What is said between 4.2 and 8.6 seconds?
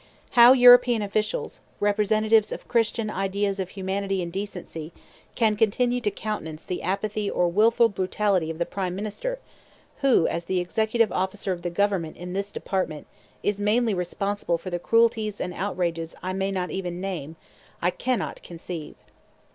and decency, can continue to countenance the apathy or wilful brutality of